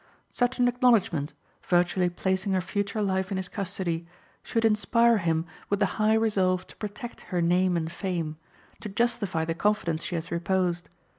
Such 0.31 0.57
an 0.57 0.67
acknowledgment, 0.67 1.33
virtually 1.61 2.09
placing 2.09 2.53
her 2.53 2.59
future 2.61 3.03
life 3.03 3.29
in 3.29 3.37
his 3.37 3.47
custody, 3.47 4.07
should 4.41 4.65
inspire 4.65 5.19
him 5.19 5.45
with 5.69 5.79
the 5.79 5.85
high 6.01 6.15
resolve 6.15 6.65
to 6.65 6.75
protect 6.77 7.21
her 7.29 7.39
name 7.39 7.77
and 7.77 7.91
fame, 7.91 8.37
to 8.79 8.89
justify 8.89 9.45
the 9.45 9.53
confidence 9.53 10.03
she 10.03 10.15
has 10.15 10.31
reposed. 10.31 10.89